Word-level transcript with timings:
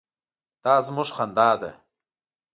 _دا 0.63 0.75
زموږ 0.85 1.09
خندا 1.15 1.49
ده. 1.61 1.71